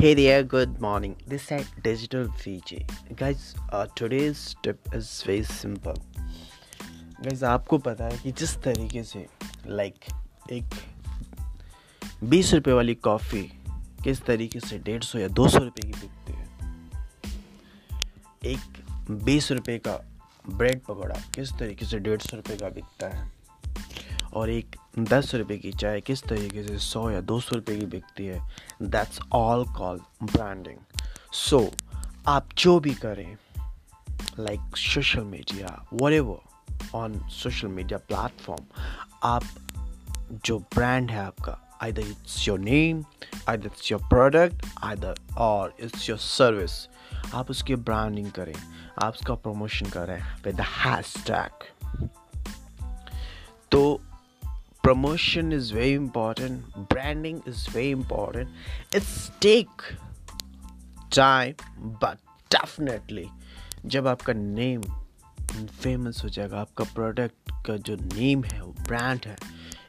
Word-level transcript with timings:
Hey 0.00 0.14
there, 0.14 0.42
good 0.42 0.80
morning. 0.80 1.14
This 1.26 1.52
is 1.52 1.66
Digital 1.82 2.28
VJ. 2.28 2.86
Guys, 3.16 3.54
uh, 3.70 3.86
today's 3.94 4.56
tip 4.62 4.78
is 4.94 5.22
very 5.22 5.42
simple. 5.42 5.98
Guys, 7.22 7.42
आपको 7.42 7.78
पता 7.78 8.04
है 8.04 8.18
कि 8.18 8.32
जिस 8.32 8.54
तरीके 8.62 9.02
से 9.02 9.26
लाइक 9.66 9.94
like, 9.94 10.52
एक 10.52 10.64
बीस 12.24 12.54
रुपए 12.54 12.72
वाली 12.72 12.94
कॉफ़ी 12.94 13.42
किस 14.04 14.22
तरीके 14.22 14.60
से 14.60 14.78
डेढ़ 14.78 15.02
सौ 15.02 15.18
या 15.18 15.28
दो 15.28 15.48
सौ 15.48 15.58
रुपये 15.58 15.90
की 15.90 16.00
बिकती 16.00 16.32
है 16.32 16.46
एक 18.54 18.82
बीस 19.24 19.52
रुपए 19.52 19.78
का 19.78 20.00
ब्रेड 20.50 20.80
पकौड़ा 20.80 21.20
किस 21.34 21.52
तरीके 21.52 21.86
से 21.86 21.98
डेढ़ 21.98 22.20
सौ 22.20 22.36
रुपये 22.36 22.56
का 22.56 22.68
बिकता 22.68 23.08
है 23.08 23.32
और 24.34 24.50
एक 24.50 24.76
दस 24.98 25.34
रुपये 25.34 25.58
की 25.58 25.72
चाय 25.72 26.00
किस 26.00 26.22
तरीके 26.22 26.62
से 26.62 26.78
सौ 26.78 27.10
या 27.10 27.20
दो 27.20 27.40
सौ 27.40 27.56
रुपये 27.56 27.78
की 27.78 27.86
बिकती 27.86 28.26
है 28.26 28.48
that's 28.82 29.20
all 29.32 29.64
call 29.64 30.00
branding 30.22 30.78
so 31.32 31.70
आप 32.26 32.48
जो 32.58 32.80
भी 32.80 32.94
करें 32.94 33.36
like 34.38 34.60
social 34.76 35.20
media 35.20 35.86
what 35.94 36.40
on 36.94 37.28
social 37.28 37.68
media 37.68 37.98
platform 37.98 38.64
आप 39.22 39.42
जो 40.44 40.58
ब्रांड 40.58 41.10
है 41.10 41.18
आपका, 41.18 41.66
either 41.82 42.02
it's 42.02 42.48
your 42.48 42.58
name, 42.58 43.04
either 43.48 43.70
it's 43.70 43.90
your 43.90 43.98
product, 43.98 44.66
either, 44.82 45.14
or 45.40 45.72
it's 45.84 46.08
your 46.08 46.18
service, 46.38 46.72
आप 47.34 47.50
उसकी 47.50 47.74
ब्रांडिंग 47.74 48.30
करें, 48.30 48.54
आप 49.02 49.12
उसका 49.14 49.34
प्रमोशन 49.34 49.86
करें 49.86 50.36
विद 50.44 50.60
हैशटैग 50.60 51.64
तो 53.70 54.00
promotion 54.90 55.52
is 55.52 55.70
very 55.72 55.96
important 55.96 56.52
branding 56.92 57.38
is 57.48 57.66
very 57.68 58.02
important. 58.02 58.46
It's 58.94 59.30
take 59.40 59.82
time 61.10 61.54
but 62.04 62.16
definitely 62.54 63.26
जब 63.86 64.06
आपका 64.06 64.32
नेम 64.32 64.82
फ़ेमस 65.66 66.24
हो 66.24 66.28
जाएगा 66.28 66.60
आपका 66.60 66.84
प्रोडक्ट 66.84 67.50
का 67.66 67.76
जो 67.76 67.96
नेम 67.96 68.44
है 68.44 68.62
वो 68.62 68.72
ब्रांड 68.72 69.20
है 69.26 69.36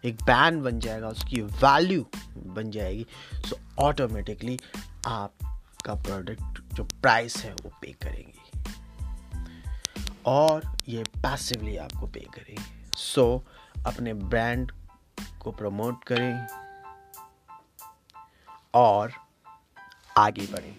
एक 0.06 0.16
ब्रांड 0.16 0.62
बन 0.62 0.80
जाएगा 0.80 1.08
उसकी 1.08 1.42
वैल्यू 1.42 2.06
बन 2.38 2.72
जाएगी 2.72 3.06
सो 3.34 3.60
ऑटोमेटिकली 3.80 4.60
आपका 5.08 5.94
प्रोडक्ट 5.94 6.74
जो 6.74 6.84
प्राइस 6.84 7.38
है 7.38 7.54
वो 7.54 7.72
पे 7.82 7.92
करेंगी। 7.92 8.64
और 10.26 10.78
ये 10.90 11.04
पैसिवली 11.04 11.78
आपको 11.78 12.08
पे 12.08 12.20
करेंगे। 12.20 12.64
सो 12.98 13.44
so, 13.48 13.86
अपने 13.86 14.14
ब्रांड 14.14 14.72
को 15.41 15.51
प्रमोट 15.61 16.05
करें 16.05 16.47
और 18.75 19.13
आगे 20.19 20.47
बढ़ें 20.53 20.75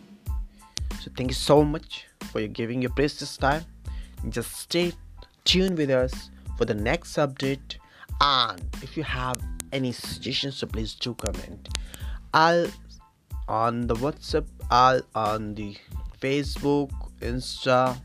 so 0.99 1.11
thank 1.19 1.29
you 1.31 1.37
so 1.37 1.61
much 1.63 2.05
for 2.23 2.41
you 2.41 2.49
giving 2.61 2.83
your 2.83 2.93
precious 2.93 3.37
time 3.41 4.29
just 4.29 4.55
stay 4.61 4.91
tune 5.47 5.75
with 5.75 5.89
us 5.89 6.29
for 6.57 6.65
the 6.65 6.73
next 6.73 7.15
update 7.15 7.77
and 8.19 8.61
if 8.83 8.97
you 8.97 9.03
have 9.03 9.37
any 9.71 9.93
suggestions 9.93 10.57
so 10.57 10.67
please 10.67 10.93
do 10.95 11.13
comment 11.13 11.69
i'll 12.33 12.67
on 13.47 13.87
the 13.87 13.95
whatsapp 13.95 14.45
i'll 14.69 15.01
on 15.15 15.55
the 15.55 15.73
facebook 16.19 16.91
insta 17.21 17.95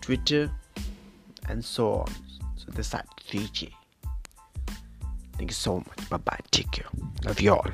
twitter 0.00 0.50
and 1.50 1.62
so 1.62 1.92
on 1.92 2.12
so 2.56 2.70
this 2.70 2.94
at 2.94 3.06
vj 3.30 3.70
Thank 5.41 5.49
you 5.49 5.55
so 5.55 5.77
much. 5.77 6.07
Bye 6.07 6.17
bye. 6.17 6.37
Take 6.51 6.69
care. 6.69 6.85
Love 7.25 7.41
you 7.41 7.53
all. 7.55 7.65